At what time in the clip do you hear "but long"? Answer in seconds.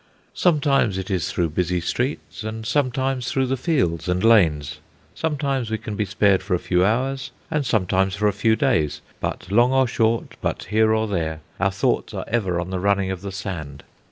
9.19-9.71